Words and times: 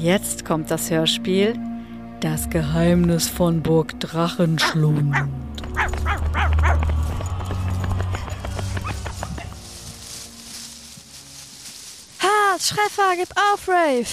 Jetzt 0.00 0.44
kommt 0.44 0.70
das 0.70 0.90
Hörspiel 0.90 1.54
Das 2.20 2.50
Geheimnis 2.50 3.28
von 3.28 3.62
Burg 3.62 3.98
Drachenschlund. 3.98 5.14
Ha, 12.22 12.56
Treffer, 12.58 13.16
gib 13.16 13.28
auf, 13.36 13.66
Rave. 13.68 14.06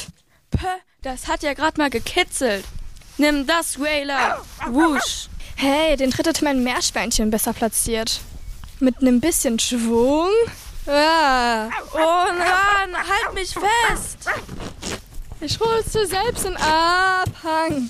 Pö, 0.52 0.68
das 1.02 1.28
hat 1.28 1.44
ja 1.44 1.54
gerade 1.54 1.80
mal 1.80 1.90
gekitzelt. 1.90 2.64
Nimm 3.18 3.46
das, 3.46 3.80
Wailer. 3.80 4.42
Wusch. 4.70 5.28
Hey, 5.56 5.98
den 5.98 6.12
dritte 6.12 6.44
mein 6.44 6.64
Meerschweinchen 6.64 7.30
besser 7.30 7.52
platziert. 7.54 8.22
Mit 8.80 9.02
einem 9.02 9.20
bisschen 9.20 9.60
Schwung. 9.60 10.30
Ah. 10.88 11.68
Oh 11.94 12.26
nein, 12.38 12.96
halt 12.96 13.34
mich 13.34 13.54
fest. 13.54 14.30
Ich 15.46 15.60
hol's 15.60 15.92
dir 15.92 16.08
selbst 16.08 16.46
in 16.46 16.56
Abhang. 16.56 17.90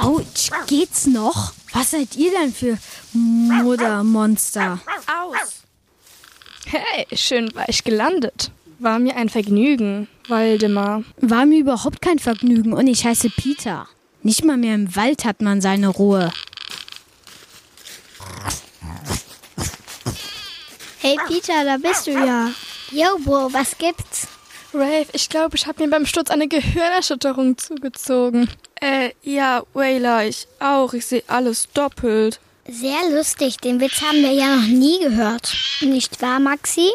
Autsch, 0.00 0.50
geht's 0.66 1.06
noch? 1.06 1.52
Was 1.72 1.92
seid 1.92 2.16
ihr 2.16 2.32
denn 2.32 2.52
für 2.52 2.76
Muttermonster? 3.12 4.80
Aus. 5.06 5.62
Hey, 6.66 7.06
schön 7.12 7.54
weich 7.54 7.84
gelandet. 7.84 8.50
War 8.80 8.98
mir 8.98 9.14
ein 9.14 9.28
Vergnügen, 9.28 10.08
Waldemar. 10.26 11.04
War 11.18 11.46
mir 11.46 11.60
überhaupt 11.60 12.02
kein 12.02 12.18
Vergnügen 12.18 12.72
und 12.72 12.88
ich 12.88 13.04
heiße 13.04 13.30
Peter. 13.30 13.86
Nicht 14.24 14.44
mal 14.44 14.56
mehr 14.56 14.74
im 14.74 14.96
Wald 14.96 15.24
hat 15.24 15.40
man 15.40 15.60
seine 15.60 15.86
Ruhe. 15.86 16.32
Hey 20.98 21.16
Peter, 21.28 21.64
da 21.64 21.76
bist 21.76 22.08
du 22.08 22.10
ja. 22.10 22.50
Yo, 22.90 23.18
Bro, 23.24 23.52
was 23.52 23.78
gibt's? 23.78 24.21
Rave, 24.74 25.06
ich 25.12 25.28
glaube, 25.28 25.56
ich 25.56 25.66
habe 25.66 25.82
mir 25.82 25.90
beim 25.90 26.06
Sturz 26.06 26.30
eine 26.30 26.48
Gehirnerschütterung 26.48 27.58
zugezogen. 27.58 28.48
Äh, 28.80 29.10
ja, 29.22 29.62
Wayla, 29.74 30.24
ich 30.24 30.46
auch. 30.60 30.94
Ich 30.94 31.06
sehe 31.06 31.22
alles 31.26 31.68
doppelt. 31.72 32.40
Sehr 32.68 33.10
lustig, 33.10 33.56
den 33.58 33.80
Witz 33.80 34.00
haben 34.00 34.22
wir 34.22 34.32
ja 34.32 34.56
noch 34.56 34.66
nie 34.66 35.00
gehört. 35.00 35.54
Nicht 35.80 36.22
wahr, 36.22 36.38
Maxi? 36.38 36.90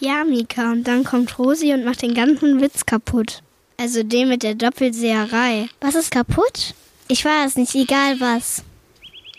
Ja, 0.00 0.24
Mika, 0.24 0.72
und 0.72 0.84
dann 0.84 1.04
kommt 1.04 1.38
Rosi 1.38 1.72
und 1.72 1.84
macht 1.84 2.02
den 2.02 2.14
ganzen 2.14 2.60
Witz 2.60 2.84
kaputt. 2.84 3.42
Also 3.78 4.02
den 4.02 4.28
mit 4.28 4.42
der 4.42 4.54
Doppelseherei. 4.54 5.68
Was 5.80 5.94
ist 5.94 6.10
kaputt? 6.10 6.74
Ich 7.08 7.24
weiß 7.24 7.56
nicht, 7.56 7.74
egal 7.74 8.20
was. 8.20 8.62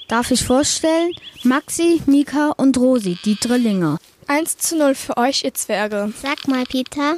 Darf 0.08 0.32
ich 0.32 0.44
vorstellen? 0.44 1.12
Maxi, 1.44 2.02
Mika 2.08 2.54
und 2.58 2.78
Rosi, 2.78 3.18
die 3.24 3.36
Drillinge. 3.36 4.00
1 4.28 4.58
zu 4.58 4.78
0 4.78 4.96
für 4.96 5.18
euch, 5.18 5.44
ihr 5.44 5.54
Zwerge. 5.54 6.12
Sag 6.22 6.48
mal, 6.48 6.64
Peter, 6.66 7.18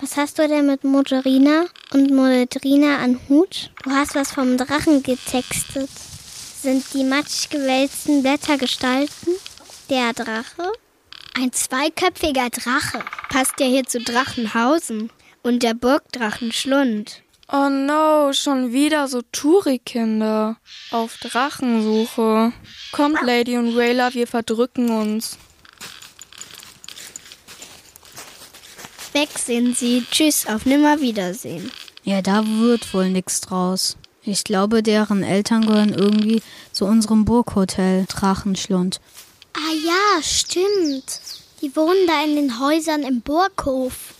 was 0.00 0.16
hast 0.16 0.38
du 0.38 0.46
denn 0.46 0.66
mit 0.66 0.84
Moderina 0.84 1.66
und 1.92 2.10
Moderina 2.10 2.98
an 2.98 3.20
Hut? 3.28 3.70
Du 3.82 3.90
hast 3.90 4.14
was 4.14 4.32
vom 4.32 4.56
Drachen 4.56 5.02
getextet. 5.02 5.90
Sind 6.62 6.84
die 6.94 7.04
matschig 7.04 7.50
gewälzten 7.50 8.22
Blätter 8.22 8.58
Gestalten? 8.58 9.32
Der 9.88 10.12
Drache? 10.12 10.72
Ein 11.38 11.52
zweiköpfiger 11.52 12.50
Drache. 12.50 13.04
Passt 13.28 13.60
ja 13.60 13.66
hier 13.66 13.84
zu 13.84 14.00
Drachenhausen 14.00 15.10
und 15.42 15.62
der 15.62 15.74
Burgdrachen 15.74 16.52
Schlund. 16.52 17.22
Oh 17.50 17.68
no, 17.68 18.32
schon 18.32 18.72
wieder 18.72 19.06
so 19.06 19.22
Touri-Kinder. 19.22 20.56
Auf 20.90 21.16
Drachensuche. 21.18 22.52
Kommt, 22.90 23.22
Lady 23.22 23.56
und 23.56 23.76
Wayla, 23.76 24.14
wir 24.14 24.26
verdrücken 24.26 24.90
uns. 24.90 25.38
Weg 29.16 29.38
sind 29.38 29.78
sie. 29.78 30.04
Tschüss, 30.10 30.46
auf 30.46 30.66
Nimmerwiedersehen. 30.66 31.70
Ja, 32.04 32.20
da 32.20 32.44
wird 32.46 32.92
wohl 32.92 33.08
nix 33.08 33.40
draus. 33.40 33.96
Ich 34.22 34.44
glaube, 34.44 34.82
deren 34.82 35.22
Eltern 35.22 35.64
gehören 35.64 35.94
irgendwie 35.94 36.42
zu 36.70 36.84
unserem 36.84 37.24
Burghotel 37.24 38.04
Drachenschlund. 38.10 39.00
Ah 39.54 39.72
ja, 39.86 40.22
stimmt. 40.22 41.20
Die 41.62 41.74
wohnen 41.74 42.06
da 42.06 42.24
in 42.24 42.36
den 42.36 42.60
Häusern 42.60 43.04
im 43.04 43.22
Burghof. 43.22 44.12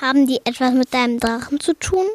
Haben 0.00 0.28
die 0.28 0.40
etwas 0.44 0.72
mit 0.72 0.94
deinem 0.94 1.18
Drachen 1.18 1.58
zu 1.58 1.74
tun? 1.74 2.06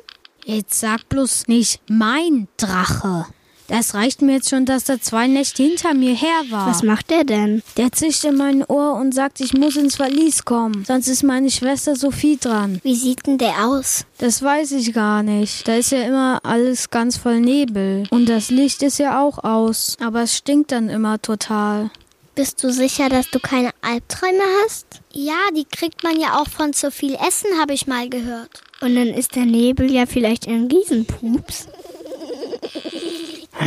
Jetzt 0.46 0.80
sag 0.80 1.10
bloß 1.10 1.50
nicht 1.50 1.82
mein 1.90 2.48
Drache. 2.56 3.26
Das 3.68 3.94
reicht 3.94 4.22
mir 4.22 4.34
jetzt 4.34 4.50
schon, 4.50 4.66
dass 4.66 4.84
da 4.84 5.00
zwei 5.00 5.28
Nächte 5.28 5.64
hinter 5.64 5.94
mir 5.94 6.14
her 6.14 6.44
war. 6.50 6.68
Was 6.68 6.84
macht 6.84 7.10
der 7.10 7.24
denn? 7.24 7.64
Der 7.78 7.92
zischt 7.92 8.24
in 8.26 8.36
mein 8.36 8.64
Ohr 8.66 8.96
und 8.96 9.14
sagt, 9.14 9.40
ich 9.40 9.54
muss 9.54 9.78
ins 9.78 9.96
Verlies 9.96 10.46
kommen. 10.46 10.84
Sonst 10.86 11.08
ist 11.08 11.24
meine 11.24 11.50
Schwester 11.50 11.96
Sophie 11.96 12.38
dran. 12.38 12.80
Wie 12.84 12.96
sieht 12.96 13.26
denn 13.26 13.38
der 13.38 13.66
aus? 13.68 14.06
Das 14.18 14.42
weiß 14.42 14.74
ich 14.74 14.94
gar 14.94 15.24
nicht. 15.24 15.68
Da 15.68 15.76
ist 15.76 15.92
ja 15.92 16.02
immer 16.04 16.42
alles 16.44 16.90
ganz 16.90 17.18
voll 17.18 17.40
Nebel. 17.40 18.04
Und 18.10 18.28
das 18.28 18.50
Licht 18.50 18.84
ist 18.84 19.00
ja 19.00 19.22
auch 19.22 19.44
aus. 19.44 19.98
Aber 20.02 20.24
es 20.24 20.36
stinkt 20.38 20.72
dann 20.72 20.90
immer 20.90 21.22
total. 21.22 21.90
Bist 22.36 22.64
du 22.64 22.72
sicher, 22.72 23.10
dass 23.10 23.30
du 23.30 23.40
keine 23.40 23.70
Albträume 23.82 24.42
hast? 24.64 24.88
Ja, 25.12 25.38
die 25.56 25.66
kriegt 25.66 26.04
man 26.04 26.20
ja 26.20 26.40
auch 26.40 26.50
von 26.50 26.74
zu 26.74 26.90
viel 26.90 27.14
Essen, 27.14 27.60
habe 27.60 27.74
ich 27.74 27.86
mal 27.86 28.10
gehört. 28.10 28.62
Und 28.82 28.96
dann 28.96 29.08
ist 29.08 29.36
der 29.36 29.46
Nebel 29.46 29.92
ja 29.92 30.08
vielleicht 30.08 30.48
ein 30.48 30.68
Riesenpups. 30.68 31.68
Was 33.56 33.66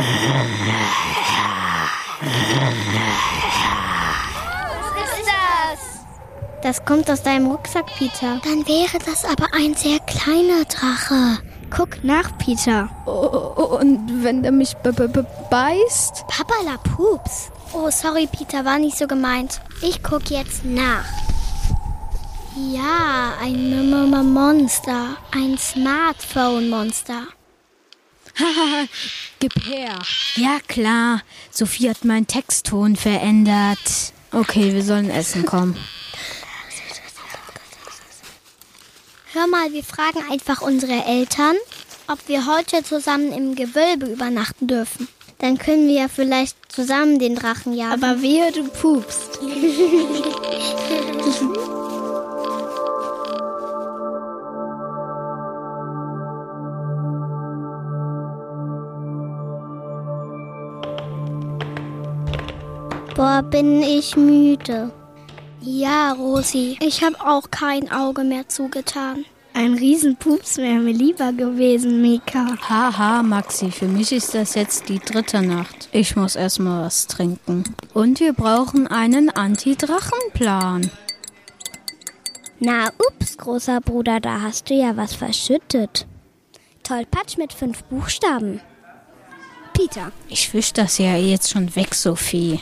ist 5.19 5.27
das? 5.27 5.79
Das 6.61 6.85
kommt 6.85 7.09
aus 7.09 7.23
deinem 7.23 7.47
Rucksack, 7.47 7.85
Peter. 7.97 8.39
Dann 8.43 8.67
wäre 8.67 8.97
das 9.05 9.23
aber 9.25 9.47
ein 9.53 9.75
sehr 9.75 9.99
kleiner 9.99 10.65
Drache. 10.65 11.39
Guck 11.69 12.03
nach, 12.03 12.37
Peter. 12.37 12.89
Oh, 13.05 13.77
und 13.79 14.23
wenn 14.23 14.41
der 14.43 14.51
mich 14.51 14.75
beißt? 14.77 16.25
Papala 16.27 16.77
Pups. 16.77 17.51
Oh, 17.73 17.89
sorry, 17.89 18.27
Peter, 18.27 18.63
war 18.65 18.79
nicht 18.79 18.97
so 18.97 19.07
gemeint. 19.07 19.61
Ich 19.81 20.01
guck 20.01 20.29
jetzt 20.29 20.63
nach. 20.63 21.05
Ja, 22.55 23.33
ein 23.41 23.71
M 23.71 23.93
-M 23.93 24.13
-M 24.13 24.23
Monster. 24.23 25.17
Ein 25.31 25.57
Smartphone-Monster. 25.57 27.27
Haha, 28.39 28.87
gib 29.39 29.53
her. 29.65 29.99
Ja, 30.35 30.59
klar. 30.67 31.21
Sophie 31.51 31.89
hat 31.89 32.05
meinen 32.05 32.27
Textton 32.27 32.95
verändert. 32.95 34.13
Okay, 34.31 34.73
wir 34.73 34.83
sollen 34.83 35.09
essen 35.09 35.45
kommen. 35.45 35.77
Hör 39.33 39.47
mal, 39.47 39.71
wir 39.71 39.83
fragen 39.83 40.23
einfach 40.31 40.61
unsere 40.61 41.05
Eltern, 41.05 41.55
ob 42.07 42.19
wir 42.27 42.45
heute 42.45 42.83
zusammen 42.83 43.31
im 43.31 43.55
Gewölbe 43.55 44.07
übernachten 44.07 44.67
dürfen. 44.67 45.07
Dann 45.39 45.57
können 45.57 45.87
wir 45.87 46.01
ja 46.01 46.07
vielleicht 46.07 46.57
zusammen 46.71 47.19
den 47.19 47.35
Drachen 47.35 47.73
jagen. 47.73 48.03
Aber 48.03 48.21
wehe, 48.21 48.51
du 48.51 48.67
pupst. 48.67 49.39
Boah, 63.17 63.41
bin 63.41 63.81
ich 63.81 64.15
müde. 64.15 64.91
Ja, 65.61 66.11
Rosi, 66.11 66.77
ich 66.79 67.03
habe 67.03 67.19
auch 67.19 67.49
kein 67.49 67.91
Auge 67.91 68.23
mehr 68.23 68.47
zugetan. 68.47 69.25
Ein 69.55 69.73
Riesenpups 69.73 70.57
wäre 70.57 70.77
mir 70.77 70.93
lieber 70.93 71.33
gewesen, 71.33 71.99
Mika. 72.03 72.45
Haha, 72.69 73.23
Maxi, 73.23 73.71
für 73.71 73.87
mich 73.87 74.11
ist 74.11 74.35
das 74.35 74.53
jetzt 74.53 74.87
die 74.87 74.99
dritte 74.99 75.41
Nacht. 75.41 75.89
Ich 75.91 76.15
muss 76.15 76.35
erstmal 76.35 76.85
was 76.85 77.07
trinken. 77.07 77.63
Und 77.95 78.19
wir 78.19 78.33
brauchen 78.33 78.85
einen 78.85 79.31
Anti-Drachen-Plan. 79.31 80.91
Na, 82.59 82.91
ups, 82.99 83.35
großer 83.39 83.81
Bruder, 83.81 84.19
da 84.19 84.41
hast 84.41 84.69
du 84.69 84.75
ja 84.75 84.95
was 84.95 85.15
verschüttet. 85.15 86.05
Tollpatsch 86.83 87.39
mit 87.39 87.51
fünf 87.51 87.83
Buchstaben. 87.85 88.61
Peter, 89.73 90.11
Ich 90.29 90.53
wisch 90.53 90.71
das 90.71 90.99
ja 90.99 91.15
jetzt 91.17 91.49
schon 91.49 91.75
weg, 91.75 91.95
Sophie. 91.95 92.59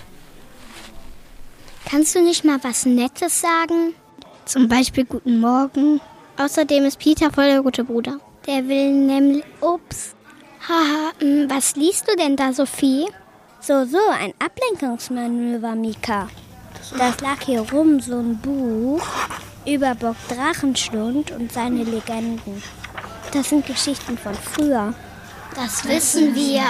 Kannst 1.86 2.16
du 2.16 2.22
nicht 2.22 2.44
mal 2.44 2.60
was 2.64 2.86
Nettes 2.86 3.42
sagen? 3.42 3.94
Zum 4.46 4.68
Beispiel 4.68 5.06
Guten 5.06 5.40
Morgen. 5.40 6.02
Außerdem 6.38 6.86
ist 6.86 7.00
Peter 7.00 7.32
voll 7.32 7.48
der 7.48 7.62
gute 7.62 7.84
Bruder. 7.84 8.20
Der 8.46 8.68
will 8.68 8.92
nämlich. 8.92 9.44
Ups. 9.62 10.16
Haha, 10.68 11.12
mm, 11.24 11.50
was 11.50 11.76
liest 11.76 12.08
du 12.10 12.16
denn 12.16 12.36
da, 12.36 12.52
Sophie? 12.52 13.06
So, 13.62 13.86
so, 13.86 14.00
ein 14.20 14.34
Ablenkungsmanöver, 14.40 15.76
Mika. 15.76 16.28
Das 16.98 17.22
lag 17.22 17.42
hier 17.44 17.62
rum, 17.72 18.00
so 18.00 18.20
ein 18.20 18.38
Buch 18.38 19.02
über 19.66 19.96
Bock 19.96 20.16
Drachenschlund 20.30 21.32
und 21.32 21.52
seine 21.52 21.84
Legenden. 21.84 22.62
Das 23.32 23.50
sind 23.50 23.66
Geschichten 23.66 24.18
von 24.18 24.36
früher. 24.36 24.94
Das 25.56 25.88
wissen 25.88 26.36
wir. 26.36 26.62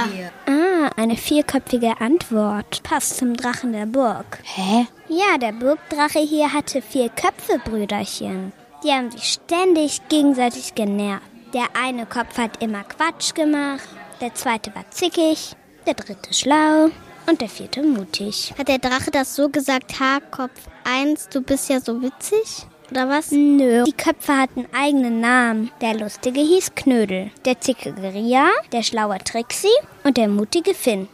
Ah, 0.47 0.89
eine 0.95 1.17
vierköpfige 1.17 1.99
Antwort. 1.99 2.83
Passt 2.83 3.17
zum 3.17 3.35
Drachen 3.35 3.73
der 3.73 3.87
Burg. 3.87 4.39
Hä? 4.43 4.85
Ja, 5.09 5.37
der 5.39 5.53
Burgdrache 5.53 6.19
hier 6.19 6.53
hatte 6.53 6.81
vier 6.81 7.09
Köpfe, 7.09 7.59
Brüderchen. 7.63 8.53
Die 8.83 8.91
haben 8.91 9.09
sich 9.09 9.23
ständig 9.23 10.01
gegenseitig 10.09 10.75
genervt. 10.75 11.23
Der 11.53 11.67
eine 11.81 12.05
Kopf 12.05 12.37
hat 12.37 12.61
immer 12.61 12.83
Quatsch 12.83 13.33
gemacht, 13.33 13.87
der 14.21 14.33
zweite 14.35 14.75
war 14.75 14.89
zickig, 14.91 15.55
der 15.87 15.93
dritte 15.93 16.33
schlau 16.33 16.89
und 17.27 17.41
der 17.41 17.49
vierte 17.49 17.81
mutig. 17.81 18.53
Hat 18.57 18.67
der 18.67 18.79
Drache 18.79 19.09
das 19.09 19.35
so 19.35 19.49
gesagt, 19.49 19.99
Haarkopf 19.99 20.59
1, 20.83 21.29
du 21.29 21.41
bist 21.41 21.69
ja 21.69 21.79
so 21.79 22.01
witzig? 22.01 22.67
Oder 22.91 23.09
was? 23.09 23.31
Nö. 23.31 23.83
Die 23.83 23.93
Köpfe 23.93 24.37
hatten 24.37 24.65
eigenen 24.73 25.19
Namen. 25.19 25.71
Der 25.81 25.95
lustige 25.95 26.39
hieß 26.39 26.75
Knödel, 26.75 27.31
der 27.45 27.59
zickige 27.59 28.13
Ria, 28.13 28.47
der 28.71 28.83
schlaue 28.83 29.17
Trixie 29.19 29.67
und 30.03 30.17
der 30.17 30.27
mutige 30.27 30.73
Finn. 30.73 31.07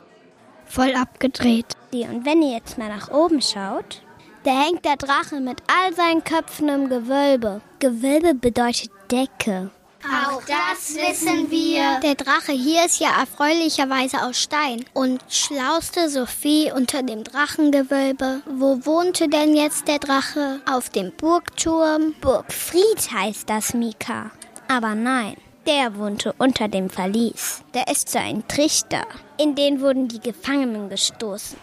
Voll 0.65 0.93
abgedreht. 0.95 1.77
Und 1.93 2.25
wenn 2.25 2.41
ihr 2.41 2.53
jetzt 2.53 2.77
mal 2.77 2.89
nach 2.89 3.11
oben 3.11 3.41
schaut, 3.41 4.01
da 4.43 4.51
hängt 4.51 4.85
der 4.85 4.95
Drache 4.95 5.39
mit 5.39 5.61
all 5.67 5.93
seinen 5.93 6.23
Köpfen 6.23 6.69
im 6.69 6.89
Gewölbe. 6.89 7.61
Gewölbe 7.79 8.33
bedeutet 8.33 8.89
Decke. 9.11 9.69
Auch 10.03 10.41
das 10.41 10.95
wissen 10.95 11.51
wir. 11.51 11.99
Der 12.01 12.15
Drache 12.15 12.51
hier 12.51 12.85
ist 12.85 12.99
ja 12.99 13.19
erfreulicherweise 13.19 14.23
aus 14.23 14.39
Stein. 14.39 14.83
Und 14.93 15.21
schlauste 15.29 16.09
Sophie 16.09 16.71
unter 16.75 17.03
dem 17.03 17.23
Drachengewölbe. 17.23 18.41
Wo 18.45 18.85
wohnte 18.85 19.27
denn 19.27 19.55
jetzt 19.55 19.87
der 19.87 19.99
Drache? 19.99 20.61
Auf 20.69 20.89
dem 20.89 21.11
Burgturm? 21.15 22.15
Burgfried 22.21 23.11
heißt 23.13 23.49
das, 23.49 23.73
Mika. 23.73 24.31
Aber 24.67 24.95
nein, 24.95 25.37
der 25.67 25.95
wohnte 25.95 26.33
unter 26.37 26.67
dem 26.67 26.89
Verlies. 26.89 27.61
Der 27.73 27.87
ist 27.87 28.09
so 28.09 28.17
ein 28.17 28.47
Trichter. 28.47 29.05
In 29.37 29.53
den 29.55 29.81
wurden 29.81 30.07
die 30.07 30.19
Gefangenen 30.19 30.89
gestoßen. 30.89 31.57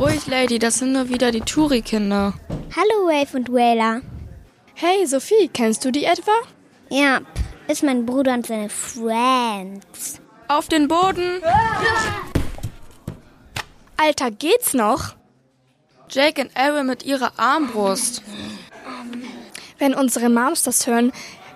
Ruhig, 0.00 0.26
Lady, 0.26 0.58
das 0.58 0.78
sind 0.78 0.92
nur 0.92 1.08
wieder 1.08 1.30
die 1.30 1.40
Touri-Kinder. 1.40 2.34
Hallo, 2.76 3.06
Wave 3.06 3.36
und 3.36 3.52
Whaler. 3.52 4.00
Hey, 4.74 5.06
Sophie, 5.06 5.46
kennst 5.46 5.84
du 5.84 5.92
die 5.92 6.06
etwa? 6.06 6.32
Ja, 6.90 7.20
ist 7.68 7.84
mein 7.84 8.04
Bruder 8.04 8.34
und 8.34 8.48
seine 8.48 8.68
Friends. 8.68 10.20
Auf 10.48 10.66
den 10.66 10.88
Boden! 10.88 11.40
Alter, 13.96 14.32
geht's 14.32 14.74
noch? 14.74 15.14
Jake 16.10 16.42
und 16.42 16.50
Aaron 16.56 16.88
mit 16.88 17.04
ihrer 17.04 17.38
Armbrust. 17.38 18.24
Wenn 19.78 19.94
unsere 19.94 20.28
Moms 20.28 20.64
das 20.64 20.84
hören, 20.88 21.12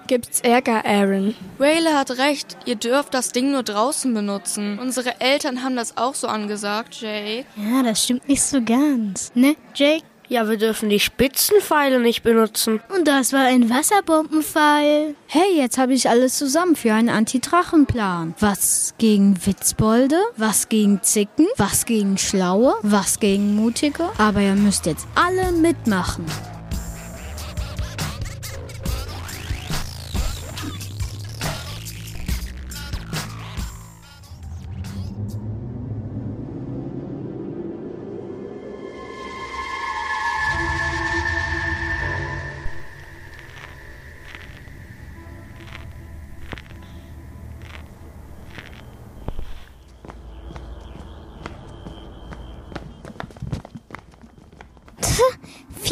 gibt's 0.07 0.41
Ärger, 0.43 0.85
Aaron. 0.85 1.35
Wayla 1.59 1.95
hat 1.95 2.13
recht, 2.13 2.57
ihr 2.65 2.77
dürft 2.77 3.13
das 3.13 3.33
Ding 3.33 3.51
nur 3.51 3.65
draußen 3.65 4.15
benutzen. 4.15 4.79
Unsere 4.79 5.21
Eltern 5.21 5.65
haben 5.65 5.75
das 5.75 5.97
auch 5.97 6.15
so 6.15 6.29
angesagt, 6.29 7.01
Jake. 7.01 7.45
Ja, 7.57 7.83
das 7.83 8.05
stimmt 8.05 8.29
nicht 8.29 8.43
so 8.43 8.63
ganz. 8.63 9.33
Ne, 9.35 9.57
Jake? 9.75 10.05
Ja, 10.31 10.47
wir 10.47 10.59
dürfen 10.59 10.91
die 10.91 11.01
Spitzenpfeile 11.01 12.01
nicht 12.01 12.23
benutzen. 12.23 12.81
Und 12.95 13.09
das 13.09 13.33
war 13.33 13.47
ein 13.47 13.71
Wasserbombenpfeil. 13.71 15.15
Hey, 15.27 15.57
jetzt 15.57 15.79
habe 15.79 15.95
ich 15.95 16.11
alles 16.11 16.37
zusammen 16.37 16.77
für 16.77 16.93
einen 16.93 17.09
Anti-Drachenplan. 17.09 18.35
Was 18.39 18.95
gegen 18.99 19.39
Witzbolde, 19.47 20.21
was 20.37 20.69
gegen 20.69 21.03
Zicken, 21.03 21.47
was 21.57 21.87
gegen 21.87 22.19
Schlaue, 22.19 22.75
was 22.83 23.21
gegen 23.21 23.55
Mutige. 23.55 24.11
Aber 24.19 24.41
ihr 24.41 24.55
müsst 24.55 24.85
jetzt 24.85 25.07
alle 25.15 25.51
mitmachen. 25.53 26.27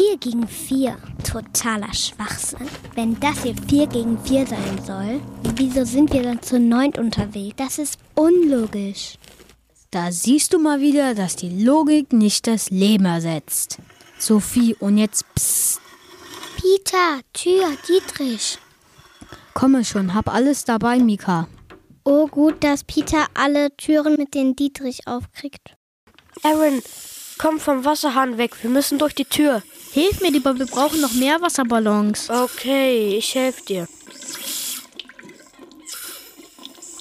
Vier 0.07 0.17
gegen 0.19 0.47
vier. 0.47 0.97
Totaler 1.29 1.93
Schwachsinn. 1.93 2.69
Wenn 2.95 3.19
das 3.19 3.43
hier 3.43 3.55
vier 3.67 3.87
gegen 3.87 4.17
vier 4.23 4.47
sein 4.47 4.79
soll, 4.85 5.19
wieso 5.55 5.83
sind 5.83 6.13
wir 6.13 6.23
dann 6.23 6.41
zu 6.41 6.59
neunt 6.59 6.97
unterwegs? 6.97 7.55
Das 7.57 7.77
ist 7.77 7.99
unlogisch. 8.15 9.17
Da 9.91 10.11
siehst 10.11 10.53
du 10.53 10.59
mal 10.59 10.79
wieder, 10.79 11.13
dass 11.13 11.35
die 11.35 11.49
Logik 11.49 12.13
nicht 12.13 12.47
das 12.47 12.69
Leben 12.69 13.03
ersetzt. 13.03 13.79
Sophie, 14.17 14.75
und 14.79 14.97
jetzt 14.97 15.25
psst. 15.35 15.81
Peter, 16.55 17.19
Tür, 17.33 17.67
Dietrich. 17.89 18.59
Komme 19.53 19.83
schon, 19.83 20.13
hab 20.13 20.33
alles 20.33 20.63
dabei, 20.63 20.99
Mika. 20.99 21.49
Oh, 22.05 22.27
gut, 22.27 22.63
dass 22.63 22.85
Peter 22.85 23.25
alle 23.33 23.75
Türen 23.75 24.15
mit 24.15 24.33
den 24.35 24.55
Dietrich 24.55 25.05
aufkriegt. 25.05 25.75
Aaron, 26.43 26.81
komm 27.37 27.59
vom 27.59 27.85
Wasserhahn 27.85 28.37
weg. 28.37 28.51
Wir 28.61 28.69
müssen 28.69 28.99
durch 28.99 29.15
die 29.15 29.25
Tür. 29.25 29.61
Hilf 29.91 30.21
mir 30.21 30.31
lieber, 30.31 30.57
wir 30.57 30.65
brauchen 30.65 31.01
noch 31.01 31.13
mehr 31.13 31.41
Wasserballons. 31.41 32.29
Okay, 32.29 33.17
ich 33.17 33.33
helfe 33.35 33.63
dir. 33.65 33.87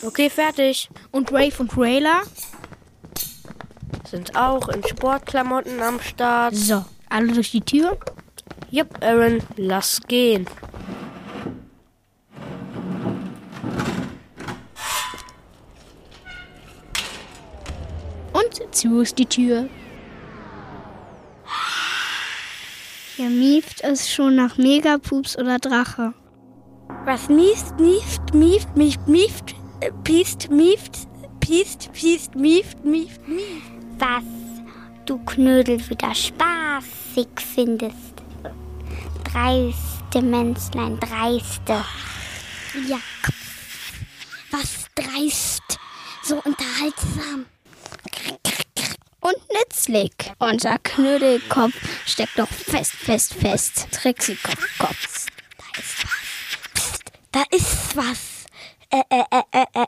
Okay, 0.03 0.31
fertig. 0.31 0.89
Und 1.11 1.33
Rafe 1.33 1.63
und 1.63 1.77
Rayla? 1.77 2.23
Sind 4.09 4.37
auch 4.37 4.69
in 4.69 4.87
Sportklamotten 4.87 5.83
am 5.83 6.01
Start. 6.01 6.55
So, 6.55 6.85
alle 7.09 7.33
durch 7.33 7.51
die 7.51 7.61
Tür? 7.61 7.99
Jupp, 8.71 9.03
Aaron, 9.03 9.43
lass 9.57 10.01
gehen. 10.07 10.47
Und 18.33 18.75
zu 18.75 19.01
ist 19.01 19.19
die 19.19 19.27
Tür. 19.27 19.69
Es 23.87 24.11
schon 24.11 24.35
nach 24.35 24.59
Megapups 24.59 25.39
oder 25.39 25.59
Drache. 25.59 26.13
Was 27.05 27.29
mieft, 27.29 27.79
mieft, 27.79 28.35
mieft, 28.35 28.77
mieft, 28.77 29.07
mieft, 29.07 29.55
piest, 30.05 30.51
mieft, 30.51 31.09
piest, 31.41 31.93
piest, 31.93 32.35
mieft, 32.35 32.85
mieft, 32.85 33.27
mieft. 33.27 33.61
Was 33.99 34.25
du 35.05 35.19
Knödel 35.19 35.79
wieder 35.89 36.15
spaßig 36.15 37.29
findest. 37.37 38.23
Dreiste 39.25 40.23
Menschlein, 40.23 40.99
dreiste. 40.99 41.85
Ja, 42.89 42.99
was 44.51 44.87
dreist, 44.95 45.79
so 46.23 46.37
unterhaltsam. 46.45 47.47
Und 49.27 49.35
nützlich. 49.59 50.13
Unser 50.39 50.79
Knödelkopf 50.79 51.75
steckt 52.07 52.39
doch 52.39 52.47
fest, 52.47 52.93
fest, 52.93 53.35
fest. 53.35 53.89
Trixie-Kopf, 53.91 54.79
Kopf. 54.79 55.27
Da 55.73 55.73
ist 55.81 55.97
was. 56.07 56.47
Psst, 56.75 57.13
da 57.33 57.43
ist 57.51 57.97
was. 57.97 58.47
Äh, 58.91 59.03
äh, 59.11 59.25
äh, 59.33 59.43
äh, 59.51 59.83
äh. 59.83 59.87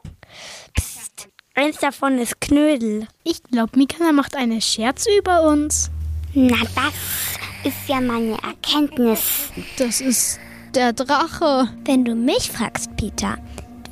Psst. 0.74 1.28
Eins 1.54 1.78
davon 1.78 2.18
ist 2.18 2.40
Knödel. 2.40 3.06
Ich 3.22 3.40
glaube, 3.44 3.78
Mika 3.78 4.10
macht 4.10 4.34
eine 4.34 4.60
Scherze 4.60 5.08
über 5.16 5.42
uns. 5.42 5.88
Na, 6.34 6.56
das 6.74 6.94
ist 7.62 7.88
ja 7.88 8.00
meine 8.00 8.38
Erkenntnis. 8.42 9.50
Das 9.76 10.00
ist 10.00 10.40
der 10.74 10.92
Drache. 10.92 11.68
Wenn 11.84 12.04
du 12.04 12.16
mich 12.16 12.50
fragst, 12.50 12.96
Peter, 12.96 13.38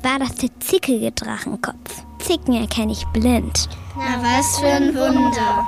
war 0.03 0.19
das 0.19 0.35
der 0.35 0.49
zickige 0.59 1.13
Drachenkopf. 1.13 2.03
Zicken 2.19 2.53
erkenne 2.55 2.91
ich 2.91 3.05
blind. 3.07 3.69
Na, 3.95 4.21
was 4.21 4.59
für 4.59 4.67
ein 4.67 4.93
Wunder. 4.95 5.67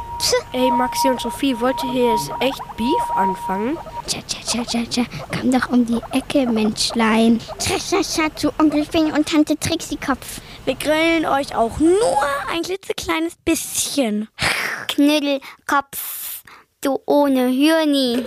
Ey, 0.51 0.70
Maxi 0.72 1.08
und 1.08 1.22
Sophie, 1.22 1.60
wollt 1.60 1.82
ihr 1.84 1.91
hier 1.91 2.12
jetzt 2.12 2.32
echt 2.39 2.62
Beef 2.77 3.12
anfangen? 3.15 3.77
Tja, 4.08 4.20
tja, 4.27 4.39
tja, 4.46 4.63
tja, 4.63 4.84
tja. 4.89 5.03
Komm 5.32 5.51
doch 5.51 5.70
um 5.70 5.86
die 5.86 6.01
Ecke, 6.12 6.46
Menschlein. 6.46 7.39
Tja, 7.58 7.77
tja, 7.77 8.01
tja, 8.01 8.36
zu 8.36 8.51
Onkel 8.60 8.86
Fing 8.86 9.13
und 9.13 9.27
Tante 9.27 9.58
Trixie-Kopf. 9.58 10.41
Wir 10.65 10.75
grillen 10.75 11.25
euch 11.25 11.56
auch 11.56 11.79
nur 11.79 12.24
ein 12.51 12.62
klitzekleines 12.62 13.36
bisschen. 13.46 14.27
Knödelkopf, 14.88 16.44
du 16.82 17.00
ohne 17.06 17.48
Hürni. 17.48 18.25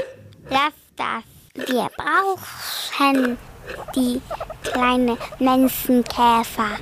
Lass 0.49 0.73
das. 0.97 1.69
Wir 1.69 1.91
brauchen 1.97 3.39
die 3.95 4.21
kleine 4.63 5.17
Menschenkäfer. 5.39 6.79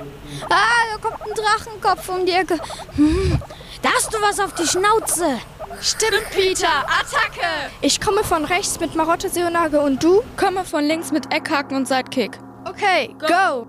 Ah, 0.49 0.81
da 0.91 0.97
kommt 1.01 1.21
ein 1.21 1.33
Drachenkopf 1.35 2.09
um 2.09 2.25
die 2.25 2.31
Ecke. 2.31 2.59
Hm, 2.95 3.39
da 3.81 3.89
hast 3.95 4.13
du 4.13 4.17
was 4.21 4.39
auf 4.39 4.53
die 4.53 4.67
Schnauze. 4.67 5.39
Stimmt, 5.81 6.29
Peter, 6.31 6.85
Attacke! 6.85 7.71
Ich 7.81 7.99
komme 7.99 8.23
von 8.23 8.45
rechts 8.45 8.79
mit 8.79 8.93
Marotte 8.95 9.29
Seonage 9.29 9.79
und 9.79 10.03
du? 10.03 10.21
Komme 10.37 10.63
von 10.65 10.83
links 10.83 11.11
mit 11.11 11.33
Eckhaken 11.33 11.77
und 11.77 11.87
Sidekick. 11.87 12.37
Okay, 12.69 13.15
go! 13.19 13.67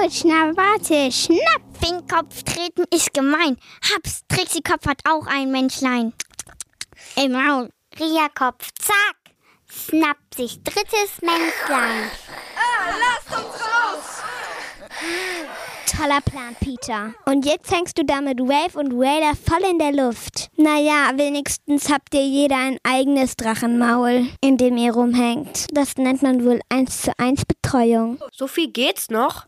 Autsch, 0.00 0.22
na 0.24 0.56
warte, 0.56 1.10
schnapp, 1.12 1.62
Finkopf 1.80 2.42
treten 2.44 2.84
ist 2.94 3.12
gemein. 3.12 3.56
Hab's, 3.92 4.22
Trixie-Kopf 4.28 4.86
hat 4.86 5.00
auch 5.08 5.26
ein 5.26 5.50
Menschlein. 5.50 6.14
Im 7.16 7.32
Maul, 7.32 7.70
Ria-Kopf, 7.98 8.70
zack. 8.80 9.17
Schnappt 9.70 10.34
sich 10.34 10.62
drittes 10.62 11.20
Männlein. 11.20 12.10
Ah, 12.56 12.94
lasst 12.98 13.44
uns 13.44 13.54
raus! 13.54 14.22
Toller 15.86 16.20
Plan, 16.20 16.54
Peter. 16.60 17.14
Und 17.24 17.44
jetzt 17.44 17.72
hängst 17.72 17.98
du 17.98 18.04
da 18.04 18.20
mit 18.20 18.38
Wave 18.38 18.78
und 18.78 18.92
Raider 18.92 19.34
voll 19.34 19.68
in 19.68 19.78
der 19.78 19.92
Luft. 19.92 20.48
Naja, 20.56 21.10
wenigstens 21.16 21.90
habt 21.90 22.14
ihr 22.14 22.24
jeder 22.24 22.56
ein 22.56 22.78
eigenes 22.84 23.36
Drachenmaul, 23.36 24.28
in 24.40 24.58
dem 24.58 24.76
ihr 24.76 24.92
rumhängt. 24.92 25.66
Das 25.72 25.96
nennt 25.96 26.22
man 26.22 26.44
wohl 26.44 26.60
1 26.68 27.02
zu 27.02 27.12
1 27.18 27.44
Betreuung. 27.46 28.18
So 28.32 28.46
viel 28.46 28.70
geht's 28.70 29.10
noch. 29.10 29.46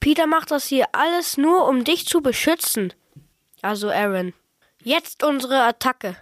Peter 0.00 0.26
macht 0.26 0.50
das 0.50 0.66
hier 0.66 0.86
alles 0.92 1.36
nur, 1.36 1.68
um 1.68 1.84
dich 1.84 2.06
zu 2.06 2.22
beschützen. 2.22 2.92
Also 3.60 3.90
Aaron. 3.90 4.32
Jetzt 4.82 5.22
unsere 5.22 5.62
Attacke. 5.62 6.16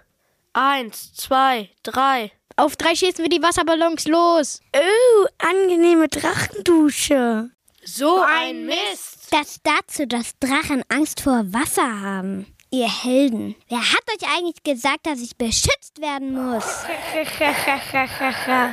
Eins, 0.53 1.15
zwei, 1.15 1.71
drei. 1.83 2.33
Auf 2.57 2.77
drei 2.77 2.95
schießen 2.95 3.23
wir 3.23 3.31
die 3.31 3.43
Wasserballons 3.43 4.07
los. 4.07 4.61
Oh, 4.77 5.27
angenehme 5.39 6.09
Drachendusche. 6.09 7.51
So 7.85 8.21
ein 8.21 8.67
Mist. 8.67 9.29
Das 9.31 9.61
dazu, 9.63 10.07
dass 10.07 10.39
Drachen 10.39 10.83
Angst 10.89 11.21
vor 11.21 11.45
Wasser 11.53 12.01
haben. 12.01 12.47
Ihr 12.73 12.89
Helden. 12.89 13.57
Wer 13.69 13.81
hat 13.81 14.05
euch 14.15 14.29
eigentlich 14.37 14.63
gesagt, 14.63 15.05
dass 15.07 15.21
ich 15.21 15.37
beschützt 15.37 16.01
werden 16.01 16.35
muss? 16.35 16.65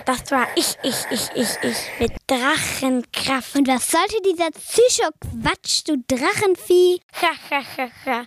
Das 0.05 0.31
war 0.31 0.47
ich, 0.55 0.75
ich, 0.83 0.95
ich, 1.09 1.29
ich, 1.33 1.57
ich. 1.63 1.77
Mit 1.99 2.11
Drachenkraft. 2.27 3.55
Und 3.55 3.67
was 3.67 3.89
sollte 3.89 4.21
dieser 4.21 4.51
Psycho-Quatsch, 4.51 5.81
du 5.87 5.97
Drachenvieh? 6.07 7.01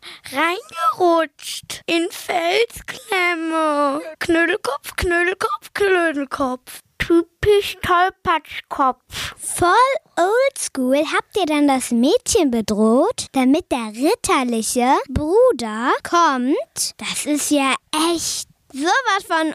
Reingerutscht. 0.99 1.83
In 1.87 2.09
Felsklemme. 2.11 4.00
Knödelkopf, 4.19 4.97
Knödelkopf, 4.97 5.73
Knödelkopf. 5.73 6.81
Typisch 7.11 7.76
Tollpatschkopf. 7.83 9.35
Voll 9.37 9.73
oldschool 10.17 11.05
habt 11.12 11.37
ihr 11.37 11.47
dann 11.47 11.67
das 11.67 11.90
Mädchen 11.90 12.52
bedroht, 12.52 13.26
damit 13.33 13.64
der 13.73 13.88
ritterliche 13.88 14.95
Bruder 15.09 15.90
kommt? 16.09 16.95
Das 16.99 17.26
ist 17.26 17.50
ja 17.50 17.75
echt 18.12 18.49
sowas 18.73 19.25
von 19.26 19.52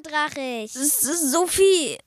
unterdrachig. 0.00 0.72
Sophie, 0.72 1.98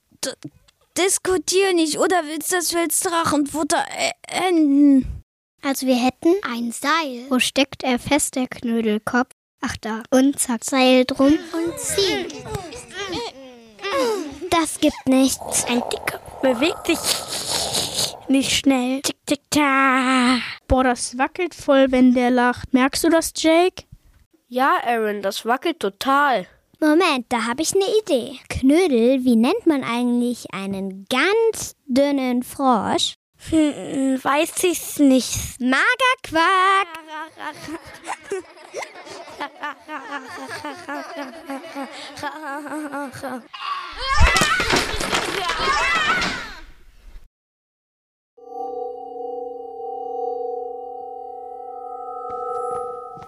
diskutier 0.98 1.74
nicht, 1.74 2.00
oder 2.00 2.24
willst 2.26 2.52
das 2.52 2.72
Felsdrachenfutter 2.72 3.86
enden? 4.28 5.24
Also 5.62 5.86
wir 5.86 5.98
hätten 5.98 6.34
ein 6.42 6.72
Seil. 6.72 7.28
Wo 7.30 7.38
steckt 7.38 7.84
er 7.84 8.00
fest, 8.00 8.34
der 8.34 8.48
Knödelkopf? 8.48 9.30
Ach 9.62 9.78
da. 9.80 10.02
Und 10.10 10.40
zack, 10.40 10.66
Seil 10.66 11.06
drum 11.06 11.38
und 11.54 11.80
ziehen. 11.80 12.34
Das 14.50 14.80
gibt 14.80 15.08
nichts. 15.08 15.66
Ein 15.66 15.82
Dicker 15.92 16.20
bewegt 16.42 16.88
sich 16.88 18.16
nicht 18.30 18.52
schnell. 18.52 19.02
Tick, 19.02 19.18
tick, 19.26 19.42
ta. 19.50 20.38
Boah, 20.68 20.84
das 20.84 21.18
wackelt 21.18 21.56
voll, 21.56 21.92
wenn 21.92 22.14
der 22.14 22.32
lacht. 22.32 22.74
Merkst 22.74 23.04
du 23.04 23.10
das, 23.10 23.34
Jake? 23.36 23.84
Ja, 24.48 24.78
Aaron, 24.86 25.22
das 25.22 25.46
wackelt 25.46 25.80
total. 25.80 26.48
Moment, 26.80 27.26
da 27.30 27.46
habe 27.46 27.64
ich 27.64 27.74
eine 27.74 27.86
Idee. 28.02 28.40
Knödel, 28.50 29.24
wie 29.26 29.36
nennt 29.36 29.66
man 29.66 29.84
eigentlich 29.84 30.54
einen 30.54 31.06
ganz 31.10 31.76
dünnen 31.88 32.44
Frosch? 32.44 33.16
Hm, 33.50 34.20
weiß 34.22 34.64
ich's 34.64 35.00
nicht. 35.00 35.60
Magerquark. 35.60 36.88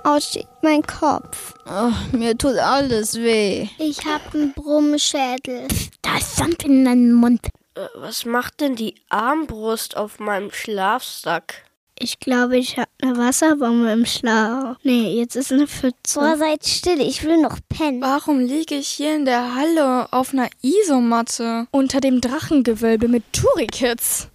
Aussteht 0.03 0.47
mein 0.61 0.81
Kopf. 0.81 1.53
Oh, 1.65 1.91
mir 2.11 2.37
tut 2.37 2.57
alles 2.57 3.15
weh. 3.15 3.67
Ich 3.77 4.03
hab 4.05 4.33
einen 4.33 4.53
Brummschädel. 4.53 5.67
Da 6.01 6.17
ist 6.17 6.35
Sand 6.35 6.63
in 6.63 6.83
deinem 6.83 7.13
Mund. 7.13 7.47
Äh, 7.79 7.87
was 7.95 8.25
macht 8.25 8.59
denn 8.61 8.75
die 8.75 8.95
Armbrust 9.09 9.95
auf 9.95 10.19
meinem 10.19 10.51
Schlafsack? 10.51 11.63
Ich 12.01 12.19
glaube, 12.19 12.57
ich 12.57 12.77
habe 12.77 12.89
eine 13.01 13.17
Wasserbombe 13.17 13.91
im 13.91 14.05
Schlaf. 14.05 14.77
Nee, 14.83 15.17
jetzt 15.19 15.35
ist 15.35 15.51
eine 15.51 15.67
Pfütze. 15.67 16.19
Boah, 16.19 16.37
seid 16.37 16.65
still, 16.65 17.01
ich 17.01 17.23
will 17.23 17.41
noch 17.41 17.59
pennen. 17.67 18.01
Warum 18.01 18.39
liege 18.39 18.75
ich 18.75 18.87
hier 18.87 19.15
in 19.15 19.25
der 19.25 19.55
Halle 19.55 20.11
auf 20.11 20.33
einer 20.33 20.49
Isomatte 20.61 21.67
unter 21.71 21.99
dem 21.99 22.21
Drachengewölbe 22.21 23.09
mit 23.09 23.23
Turikits? 23.33 24.29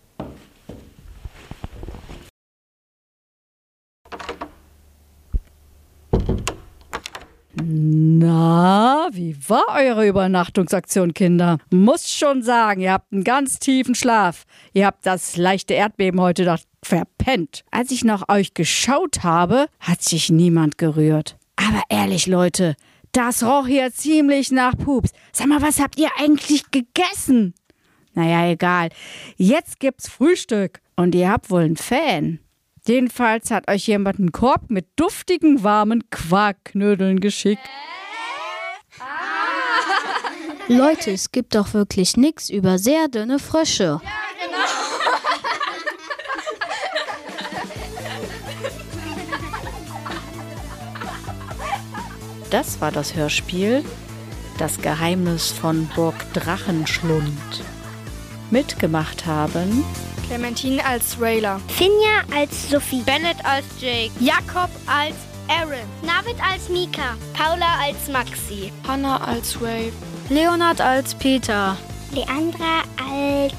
Na, 7.57 8.34
wie 9.13 9.37
war 9.49 9.65
eure 9.77 10.07
Übernachtungsaktion, 10.07 11.15
Kinder? 11.15 11.59
Muss 11.71 12.11
schon 12.11 12.43
sagen, 12.43 12.81
ihr 12.81 12.93
habt 12.93 13.13
einen 13.13 13.25
ganz 13.25 13.59
tiefen 13.59 13.95
Schlaf. 13.95 14.45
Ihr 14.73 14.87
habt 14.87 15.05
das 15.07 15.37
leichte 15.37 15.75
Erdbeben 15.75 16.21
heute 16.21 16.45
doch 16.45 16.61
verpennt. 16.83 17.65
Als 17.71 17.91
ich 17.91 18.05
nach 18.05 18.29
euch 18.29 18.55
geschaut 18.55 19.23
habe, 19.23 19.67
hat 19.81 20.03
sich 20.03 20.31
niemand 20.31 20.79
gerührt. 20.79 21.37
Aber 21.57 21.83
ehrlich, 21.89 22.27
Leute, 22.27 22.75
das 23.13 23.43
roch 23.45 23.67
hier 23.67 23.93
ziemlich 23.93 24.51
nach 24.51 24.77
Pups. 24.77 25.13
Sag 25.33 25.47
mal, 25.47 25.63
was 25.63 25.81
habt 25.81 25.99
ihr 25.99 26.09
eigentlich 26.19 26.71
gegessen? 26.71 27.55
Naja, 28.15 28.51
egal. 28.51 28.89
Jetzt 29.37 29.81
gibt's 29.81 30.09
Frühstück. 30.09 30.81
Und 30.97 31.15
ihr 31.15 31.31
habt 31.31 31.51
wohl 31.51 31.63
einen 31.63 31.77
Fan. 31.77 32.39
Jedenfalls 32.87 33.51
hat 33.51 33.69
euch 33.71 33.87
jemand 33.87 34.19
einen 34.19 34.33
Korb 34.33 34.71
mit 34.71 34.87
duftigen, 34.97 35.65
warmen 35.65 36.09
Quarkknödeln 36.11 37.19
geschickt. 37.21 37.63
Leute, 40.69 41.11
es 41.11 41.31
gibt 41.31 41.55
doch 41.55 41.75
wirklich 41.75 42.17
nichts 42.17 42.49
über 42.49 42.79
sehr 42.79 43.09
dünne 43.09 43.39
Frösche. 43.39 44.01
Das 52.51 52.81
war 52.81 52.93
das 52.93 53.15
Hörspiel 53.15 53.85
Das 54.59 54.81
Geheimnis 54.81 55.51
von 55.51 55.89
Burg 55.97 56.15
Drachenschlund. 56.33 57.63
Mitgemacht 58.51 59.27
haben 59.27 59.85
Clementine 60.27 60.85
als 60.87 61.21
Rayla. 61.21 61.61
Finja 61.69 62.23
als 62.35 62.71
Sophie. 62.71 63.03
Bennett 63.03 63.45
als 63.45 63.67
Jake. 63.79 64.13
Jakob 64.21 64.71
als 64.87 65.15
Aaron. 65.49 65.85
David 66.03 66.37
als 66.43 66.69
Mika. 66.71 67.17
Paula 67.35 67.81
als 67.83 68.09
Maxi. 68.09 68.73
Hannah 68.89 69.19
als 69.27 69.61
Wave. 69.61 69.93
Leonard 70.31 70.81
als 70.81 71.15
Peter. 71.15 71.77
Leandra 72.13 72.83
als 72.97 73.53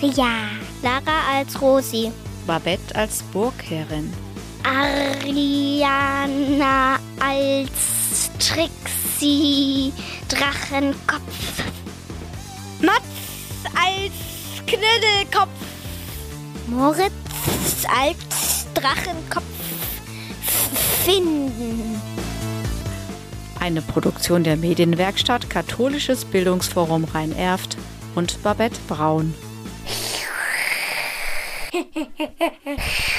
Ria. 0.00 0.48
Lara 0.82 1.36
als 1.36 1.60
Rosi. 1.60 2.10
Babette 2.46 2.94
als 2.96 3.22
Burgherrin, 3.32 4.12
Ariana 4.64 5.38
als 7.20 8.30
Trixie 8.38 9.92
Drachenkopf. 10.28 11.62
Mats 12.80 13.04
als 13.74 14.12
Knödelkopf. 14.66 15.50
Moritz 16.66 17.84
als 17.86 18.66
Drachenkopf 18.74 19.44
finden. 21.04 22.11
Eine 23.62 23.80
Produktion 23.80 24.42
der 24.42 24.56
Medienwerkstatt 24.56 25.48
Katholisches 25.48 26.24
Bildungsforum 26.24 27.04
Rhein-Erft 27.04 27.76
und 28.16 28.42
Babette 28.42 28.80
Braun. 28.88 29.34